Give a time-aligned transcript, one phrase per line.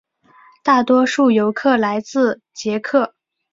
[0.63, 3.13] 大多数游客来自捷克。